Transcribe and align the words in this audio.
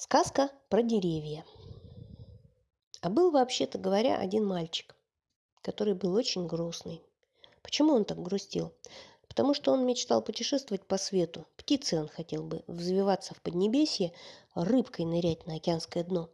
Сказка 0.00 0.52
про 0.68 0.84
деревья. 0.84 1.44
А 3.00 3.10
был, 3.10 3.32
вообще-то 3.32 3.78
говоря, 3.78 4.16
один 4.16 4.46
мальчик, 4.46 4.94
который 5.60 5.94
был 5.94 6.14
очень 6.14 6.46
грустный. 6.46 7.02
Почему 7.62 7.94
он 7.94 8.04
так 8.04 8.22
грустил? 8.22 8.72
Потому 9.26 9.54
что 9.54 9.72
он 9.72 9.84
мечтал 9.84 10.22
путешествовать 10.22 10.86
по 10.86 10.98
свету. 10.98 11.48
Птицей 11.56 11.98
он 11.98 12.06
хотел 12.06 12.44
бы 12.44 12.62
взвиваться 12.68 13.34
в 13.34 13.42
Поднебесье, 13.42 14.12
рыбкой 14.54 15.04
нырять 15.04 15.48
на 15.48 15.56
океанское 15.56 16.04
дно. 16.04 16.30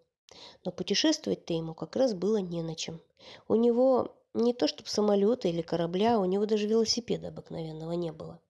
Но 0.67 0.71
путешествовать-то 0.71 1.55
ему 1.55 1.73
как 1.73 1.97
раз 1.97 2.13
было 2.13 2.37
не 2.37 2.63
на 2.63 2.75
чем. 2.75 3.01
У 3.49 3.55
него 3.55 4.15
не 4.35 4.53
то 4.53 4.69
чтобы 4.69 4.91
самолета 4.91 5.49
или 5.49 5.63
корабля, 5.63 6.21
у 6.21 6.27
него 6.27 6.45
даже 6.45 6.67
велосипеда 6.67 7.29
обыкновенного 7.29 7.93
не 7.93 8.13
было. 8.13 8.43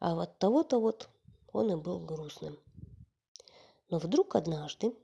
А 0.00 0.14
вот 0.14 0.38
того-то 0.38 0.80
вот 0.80 1.10
он 1.52 1.70
и 1.70 1.76
был 1.76 2.00
грустным. 2.00 2.58
Но 3.88 3.98
вдруг 3.98 4.36
однажды... 4.36 4.94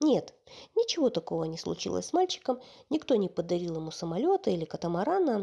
Нет, 0.00 0.34
ничего 0.74 1.08
такого 1.08 1.44
не 1.44 1.56
случилось 1.56 2.06
с 2.06 2.12
мальчиком, 2.12 2.60
никто 2.90 3.14
не 3.16 3.30
подарил 3.30 3.76
ему 3.76 3.90
самолета 3.90 4.50
или 4.50 4.66
катамарана, 4.66 5.38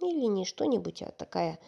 или 0.00 0.26
не 0.26 0.44
что-нибудь, 0.44 1.02
а 1.02 1.10
такая, 1.10 1.58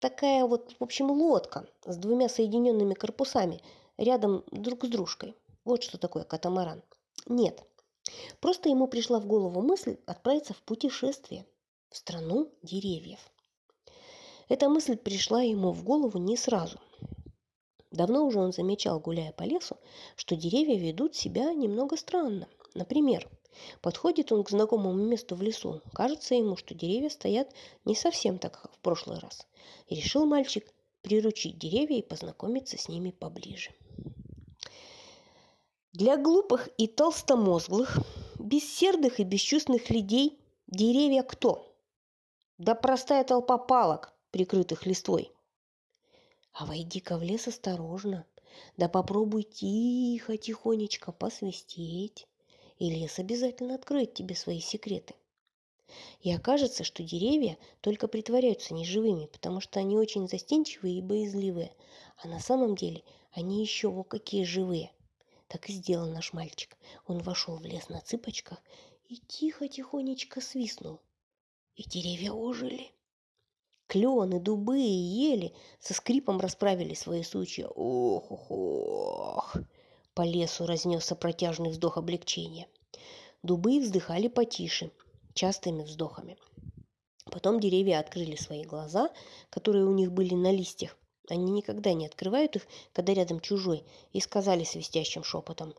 такая 0.00 0.44
вот, 0.44 0.74
в 0.78 0.82
общем, 0.82 1.12
лодка 1.12 1.68
с 1.84 1.96
двумя 1.96 2.28
соединенными 2.28 2.94
корпусами 2.94 3.62
рядом 3.96 4.44
друг 4.50 4.84
с 4.84 4.88
дружкой. 4.88 5.36
Вот 5.64 5.84
что 5.84 5.98
такое 5.98 6.24
катамаран. 6.24 6.82
Нет, 7.26 7.62
просто 8.40 8.68
ему 8.68 8.88
пришла 8.88 9.20
в 9.20 9.26
голову 9.26 9.62
мысль 9.62 9.98
отправиться 10.04 10.52
в 10.52 10.62
путешествие 10.62 11.46
в 11.90 11.96
страну 11.96 12.52
деревьев. 12.62 13.20
Эта 14.48 14.68
мысль 14.68 14.96
пришла 14.96 15.42
ему 15.42 15.72
в 15.72 15.84
голову 15.84 16.18
не 16.18 16.36
сразу. 16.36 16.80
Давно 17.90 18.26
уже 18.26 18.38
он 18.38 18.52
замечал, 18.52 19.00
гуляя 19.00 19.32
по 19.32 19.44
лесу, 19.44 19.76
что 20.14 20.36
деревья 20.36 20.78
ведут 20.78 21.14
себя 21.14 21.54
немного 21.54 21.96
странно. 21.96 22.48
Например, 22.74 23.26
подходит 23.80 24.30
он 24.30 24.44
к 24.44 24.50
знакомому 24.50 25.02
месту 25.02 25.34
в 25.34 25.42
лесу. 25.42 25.80
Кажется 25.94 26.34
ему, 26.34 26.56
что 26.56 26.74
деревья 26.74 27.08
стоят 27.08 27.50
не 27.86 27.94
совсем 27.94 28.38
так, 28.38 28.60
как 28.60 28.74
в 28.74 28.78
прошлый 28.80 29.18
раз. 29.18 29.46
И 29.86 29.94
решил 29.94 30.26
мальчик 30.26 30.70
приручить 31.00 31.58
деревья 31.58 31.98
и 31.98 32.02
познакомиться 32.02 32.76
с 32.76 32.88
ними 32.88 33.10
поближе. 33.10 33.70
Для 35.92 36.18
глупых 36.18 36.68
и 36.76 36.86
толстомозглых, 36.86 37.98
бессердых 38.38 39.18
и 39.18 39.24
бесчувственных 39.24 39.88
людей 39.88 40.38
деревья 40.66 41.22
кто? 41.22 41.74
Да 42.58 42.74
простая 42.74 43.24
толпа 43.24 43.56
палок, 43.56 44.12
прикрытых 44.30 44.84
листвой– 44.84 45.32
а 46.58 46.66
войди-ка 46.66 47.16
в 47.18 47.22
лес 47.22 47.46
осторожно, 47.46 48.26
да 48.76 48.88
попробуй 48.88 49.44
тихо, 49.44 50.36
тихонечко 50.36 51.12
посвистеть, 51.12 52.26
и 52.80 52.90
лес 52.90 53.20
обязательно 53.20 53.76
откроет 53.76 54.14
тебе 54.14 54.34
свои 54.34 54.58
секреты. 54.58 55.14
И 56.20 56.32
окажется, 56.32 56.82
что 56.82 57.04
деревья 57.04 57.56
только 57.80 58.08
притворяются 58.08 58.74
неживыми, 58.74 59.26
потому 59.26 59.60
что 59.60 59.78
они 59.78 59.96
очень 59.96 60.28
застенчивые 60.28 60.98
и 60.98 61.02
боязливые, 61.02 61.72
а 62.16 62.26
на 62.26 62.40
самом 62.40 62.74
деле 62.74 63.04
они 63.30 63.60
еще 63.60 63.88
вот 63.88 64.08
какие 64.08 64.42
живые. 64.42 64.90
Так 65.46 65.68
и 65.70 65.72
сделал 65.72 66.08
наш 66.08 66.32
мальчик. 66.32 66.76
Он 67.06 67.18
вошел 67.20 67.56
в 67.56 67.64
лес 67.64 67.88
на 67.88 68.00
цыпочках 68.00 68.60
и 69.06 69.18
тихо-тихонечко 69.28 70.40
свистнул. 70.40 70.98
И 71.76 71.84
деревья 71.84 72.32
ожили. 72.32 72.90
Клены, 73.88 74.38
дубы 74.38 74.78
и 74.78 74.82
ели 74.82 75.52
со 75.80 75.94
скрипом 75.94 76.38
расправили 76.40 76.92
свои 76.92 77.22
сучья. 77.22 77.68
Ох, 77.68 78.30
ох, 78.30 78.50
ох! 78.50 79.56
По 80.12 80.20
лесу 80.22 80.66
разнесся 80.66 81.16
протяжный 81.16 81.70
вздох 81.70 81.96
облегчения. 81.96 82.66
Дубы 83.42 83.80
вздыхали 83.80 84.28
потише, 84.28 84.90
частыми 85.32 85.84
вздохами. 85.84 86.36
Потом 87.32 87.60
деревья 87.60 88.00
открыли 88.00 88.36
свои 88.36 88.62
глаза, 88.62 89.08
которые 89.48 89.86
у 89.86 89.92
них 89.92 90.12
были 90.12 90.34
на 90.34 90.52
листьях. 90.52 90.98
Они 91.30 91.50
никогда 91.50 91.94
не 91.94 92.04
открывают 92.04 92.56
их, 92.56 92.66
когда 92.92 93.14
рядом 93.14 93.40
чужой, 93.40 93.86
и 94.12 94.20
сказали 94.20 94.64
свистящим 94.64 95.24
шепотом 95.24 95.72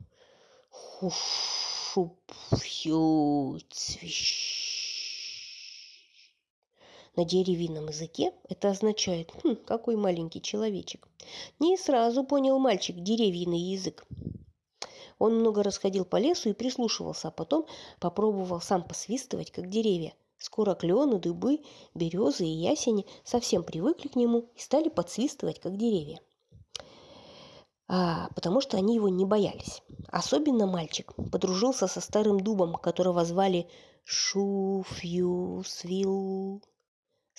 «Хуш-шуп-фью, 0.71 3.59
цвищ». 3.69 4.68
На 7.19 7.25
деревинном 7.25 7.87
языке 7.89 8.31
это 8.47 8.69
означает 8.69 9.33
«Хм, 9.43 9.57
какой 9.65 9.97
маленький 9.97 10.41
человечек». 10.41 11.09
Не 11.59 11.75
сразу 11.75 12.23
понял 12.23 12.57
мальчик 12.59 12.95
деревьиный 12.95 13.59
язык. 13.59 14.07
Он 15.17 15.37
много 15.37 15.61
расходил 15.61 16.05
по 16.05 16.15
лесу 16.15 16.47
и 16.47 16.53
прислушивался, 16.53 17.27
а 17.27 17.31
потом 17.31 17.65
попробовал 17.99 18.61
сам 18.61 18.83
посвистывать, 18.83 19.51
как 19.51 19.67
деревья. 19.69 20.13
Скоро 20.37 20.75
клены, 20.75 21.19
дубы, 21.19 21.59
березы 21.93 22.45
и 22.45 22.51
ясени 22.51 23.05
совсем 23.25 23.63
привыкли 23.63 24.07
к 24.07 24.15
нему 24.15 24.47
и 24.55 24.61
стали 24.61 24.87
подсвистывать, 24.87 25.59
как 25.59 25.75
деревья. 25.75 26.21
А, 27.89 28.29
потому 28.33 28.61
что 28.61 28.77
они 28.77 28.95
его 28.95 29.09
не 29.09 29.25
боялись. 29.25 29.83
Особенно 30.07 30.67
мальчик 30.67 31.13
подружился 31.33 31.87
со 31.87 31.99
старым 31.99 32.39
дубом, 32.39 32.75
которого 32.75 33.25
звали 33.25 33.67
Шуфьюсвилл. 34.05 34.93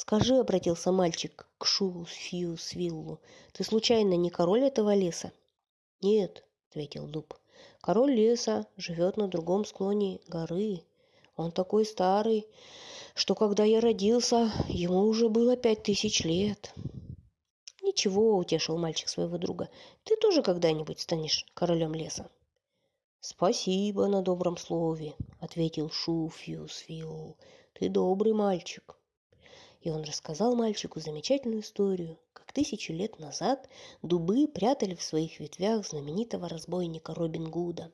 «Скажи»,— 0.01 0.35
обратился 0.39 0.93
мальчик 0.93 1.47
к 1.59 1.67
Шусфьюсвиллу,— 1.67 3.21
«ты 3.53 3.65
случайно 3.65 4.15
не 4.15 4.31
король 4.31 4.63
этого 4.63 4.95
леса?» 4.95 5.31
«Нет»,— 6.01 6.43
ответил 6.71 7.07
дуб,— 7.07 7.35
«король 7.83 8.15
леса 8.15 8.67
живет 8.79 9.19
на 9.19 9.29
другом 9.29 9.67
склоне 9.67 10.19
горы. 10.27 10.85
Он 11.37 11.53
такой 11.53 11.85
старый, 11.85 12.47
что 13.15 13.35
когда 13.35 13.65
я 13.65 13.83
родился, 13.83 14.51
ему 14.69 15.03
уже 15.03 15.29
было 15.29 15.55
пять 15.55 15.83
тысяч 15.83 16.25
лет». 16.25 16.73
«Ничего»,— 17.83 18.37
утешил 18.39 18.79
мальчик 18.79 19.07
своего 19.07 19.37
друга,— 19.37 19.69
«ты 20.05 20.17
тоже 20.17 20.43
когда-нибудь 20.43 20.99
станешь 20.99 21.45
королем 21.53 21.93
леса». 21.93 22.31
«Спасибо 23.21 24.07
на 24.07 24.23
добром 24.23 24.57
слове»,— 24.57 25.15
ответил 25.41 25.91
Шуфьюсвилл. 25.91 27.37
«Ты 27.75 27.91
добрый 27.91 28.33
мальчик». 28.33 28.97
И 29.81 29.91
он 29.91 30.03
рассказал 30.03 30.55
мальчику 30.55 31.01
замечательную 31.01 31.63
историю, 31.63 32.19
как 32.35 32.53
тысячу 32.53 32.93
лет 32.93 33.19
назад 33.19 33.69
дубы 34.03 34.47
прятали 34.47 34.95
в 34.95 35.03
своих 35.03 35.41
ветвях 35.41 35.87
знаменитого 35.87 36.49
разбойника 36.49 37.15
Робин 37.15 37.51
Гуда. 37.51 37.91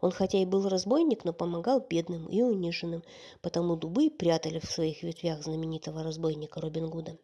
Он 0.00 0.10
хотя 0.10 0.38
и 0.38 0.44
был 0.44 0.68
разбойник, 0.68 1.24
но 1.24 1.32
помогал 1.32 1.80
бедным 1.80 2.26
и 2.26 2.42
униженным, 2.42 3.02
потому 3.40 3.76
дубы 3.76 4.10
прятали 4.10 4.58
в 4.58 4.70
своих 4.70 5.02
ветвях 5.02 5.42
знаменитого 5.42 6.02
разбойника 6.02 6.60
Робин 6.60 6.90
Гуда. 6.90 7.16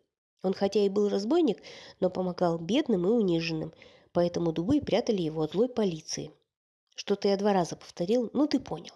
Он 0.43 0.55
хотя 0.55 0.81
и 0.81 0.89
был 0.89 1.09
разбойник, 1.09 1.63
но 2.01 2.11
помогал 2.11 2.59
бедным 2.59 3.07
и 3.07 3.11
униженным, 3.11 3.73
поэтому 4.13 4.53
дубы 4.53 4.81
прятали 4.81 5.23
его 5.23 5.43
от 5.43 5.53
злой 5.53 5.69
полиции. 5.69 6.33
Что-то 6.95 7.29
я 7.29 7.37
два 7.37 7.53
раза 7.53 7.77
повторил, 7.77 8.31
ну 8.33 8.47
ты 8.47 8.59
понял. 8.59 8.95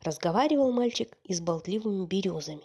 Разговаривал 0.00 0.72
мальчик 0.72 1.16
и 1.22 1.34
с 1.34 1.40
болтливыми 1.40 2.06
березами, 2.06 2.64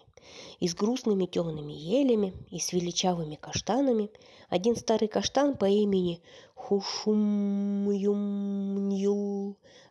и 0.60 0.68
с 0.68 0.76
грустными 0.76 1.26
темными 1.26 1.74
елями, 1.74 2.34
и 2.52 2.60
с 2.60 2.74
величавыми 2.74 3.36
каштанами. 3.36 4.10
Один 4.50 4.76
старый 4.76 5.08
каштан 5.08 5.56
по 5.56 5.66
имени 5.66 6.22
Хушумюмнюл 6.56 7.98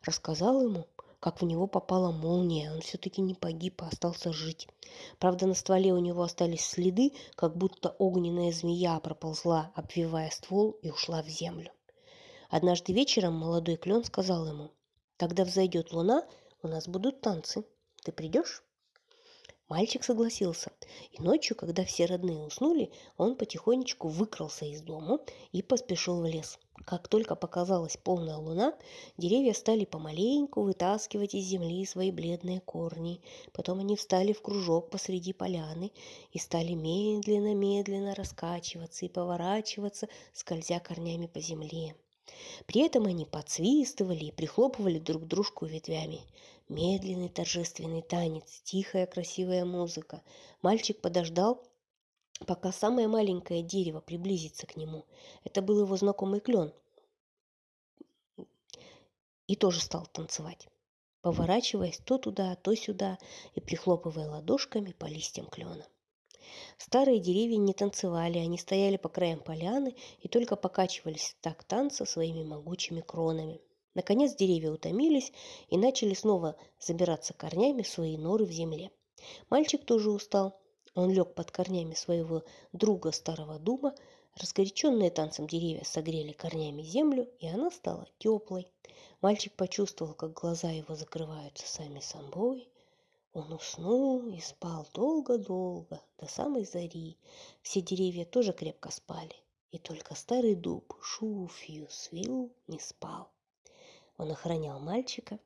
рассказал 0.03 0.63
ему, 0.63 0.87
как 1.21 1.41
в 1.41 1.45
него 1.45 1.67
попала 1.67 2.13
молния. 2.13 2.73
Он 2.73 2.81
все-таки 2.81 3.21
не 3.21 3.35
погиб, 3.35 3.83
а 3.83 3.89
остался 3.89 4.33
жить. 4.33 4.69
Правда, 5.19 5.47
на 5.47 5.55
стволе 5.55 5.93
у 5.93 5.99
него 5.99 6.23
остались 6.23 6.65
следы, 6.65 7.13
как 7.35 7.57
будто 7.57 7.97
огненная 7.99 8.53
змея 8.53 8.99
проползла, 9.01 9.73
обвивая 9.75 10.31
ствол, 10.31 10.73
и 10.83 10.91
ушла 10.91 11.23
в 11.23 11.29
землю. 11.29 11.71
Однажды 12.51 12.93
вечером 12.93 13.35
молодой 13.35 13.77
клен 13.77 14.05
сказал 14.05 14.47
ему, 14.47 14.71
«Когда 15.17 15.45
взойдет 15.45 15.93
луна, 15.93 16.25
у 16.63 16.69
нас 16.69 16.87
будут 16.87 17.21
танцы. 17.21 17.65
Ты 18.05 18.13
придешь?» 18.13 18.63
Мальчик 19.69 20.05
согласился, 20.05 20.71
и 21.11 21.21
ночью, 21.21 21.57
когда 21.57 21.85
все 21.85 22.07
родные 22.07 22.39
уснули, 22.39 22.93
он 23.17 23.35
потихонечку 23.35 24.07
выкрался 24.07 24.65
из 24.65 24.81
дома 24.81 25.19
и 25.51 25.61
поспешил 25.61 26.21
в 26.21 26.25
лес. 26.25 26.61
Как 26.85 27.09
только 27.09 27.35
показалась 27.35 27.97
полная 27.97 28.37
луна, 28.37 28.75
деревья 29.17 29.53
стали 29.55 29.85
помаленьку 29.85 30.63
вытаскивать 30.63 31.35
из 31.35 31.47
земли 31.47 31.85
свои 31.85 32.13
бледные 32.13 32.61
корни. 32.61 33.21
Потом 33.53 33.81
они 33.81 33.97
встали 33.97 34.33
в 34.33 34.41
кружок 34.41 34.89
посреди 34.91 35.33
поляны 35.33 35.91
и 36.31 36.39
стали 36.39 36.75
медленно-медленно 36.75 38.15
раскачиваться 38.15 39.05
и 39.05 39.09
поворачиваться, 39.09 40.07
скользя 40.33 40.79
корнями 40.79 41.27
по 41.27 41.41
земле. 41.41 41.97
При 42.67 42.81
этом 42.81 43.07
они 43.07 43.25
подсвистывали 43.25 44.25
и 44.25 44.33
прихлопывали 44.33 44.99
друг 44.99 45.27
дружку 45.27 45.67
ветвями. 45.67 46.21
Медленный 46.69 47.29
торжественный 47.29 48.03
танец, 48.03 48.61
тихая 48.65 49.07
красивая 49.07 49.65
музыка. 49.65 50.23
Мальчик 50.63 51.01
подождал, 51.01 51.63
пока 52.47 52.73
самое 52.73 53.07
маленькое 53.07 53.63
дерево 53.63 54.01
приблизится 54.01 54.67
к 54.67 54.77
нему. 54.77 55.05
Это 55.45 55.63
был 55.63 55.81
его 55.81 55.97
знакомый 55.97 56.41
клен. 56.41 56.73
И 59.47 59.55
тоже 59.55 59.81
стал 59.81 60.07
танцевать, 60.07 60.67
поворачиваясь 61.21 61.99
то 61.99 62.19
туда, 62.19 62.57
то 62.57 62.75
сюда 62.75 63.19
и 63.55 63.61
прихлопывая 63.61 64.29
ладошками 64.29 64.91
по 64.93 65.07
листьям 65.07 65.47
клена. 65.47 65.87
Старые 66.79 67.21
деревья 67.21 67.57
не 67.57 67.73
танцевали, 67.73 68.39
они 68.39 68.59
стояли 68.59 68.97
по 68.97 69.09
краям 69.09 69.41
поляны 69.41 69.95
и 70.21 70.29
только 70.29 70.57
покачивались 70.57 71.37
в 71.39 71.43
такт 71.43 71.67
танца 71.67 72.05
своими 72.05 72.43
могучими 72.43 73.01
кронами. 73.01 73.61
Наконец 73.95 74.35
деревья 74.35 74.71
утомились 74.71 75.33
и 75.69 75.79
начали 75.79 76.13
снова 76.13 76.57
забираться 76.79 77.33
корнями 77.33 77.83
в 77.83 77.89
свои 77.89 78.19
норы 78.19 78.45
в 78.45 78.53
земле. 78.53 78.91
Мальчик 79.49 79.85
тоже 79.85 80.11
устал. 80.11 80.61
Он 80.95 81.11
лег 81.11 81.35
под 81.35 81.51
корнями 81.51 81.95
своего 81.95 82.43
друга 82.73 83.11
старого 83.11 83.59
дуба. 83.59 83.95
Разгоряченные 84.35 85.11
танцем 85.11 85.47
деревья 85.47 85.83
согрели 85.85 86.33
корнями 86.33 86.83
землю, 86.83 87.27
и 87.39 87.47
она 87.47 87.71
стала 87.71 88.07
теплой. 88.19 88.71
Мальчик 89.23 89.55
почувствовал, 89.55 90.13
как 90.13 90.35
глаза 90.35 90.71
его 90.71 90.95
закрываются 90.95 91.67
сами 91.67 92.01
собой, 92.01 92.69
он 93.37 93.53
уснул 93.53 94.29
и 94.29 94.41
спал 94.41 94.89
долго-долго, 94.95 96.03
до 96.17 96.27
самой 96.27 96.65
зари. 96.65 97.19
Все 97.61 97.83
деревья 97.83 98.25
тоже 98.25 98.55
крепко 98.55 98.91
спали, 98.91 99.37
и 99.73 99.79
только 99.79 100.15
старый 100.15 100.55
дуб 100.55 100.95
Шуфьюсвилл 101.03 102.51
не 102.67 102.79
спал. 102.79 103.31
Он 104.17 104.31
охранял 104.31 104.81
мальчика 104.81 105.39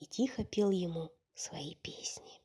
и 0.00 0.06
тихо 0.06 0.42
пел 0.44 0.70
ему 0.70 1.12
свои 1.36 1.76
песни. 1.76 2.43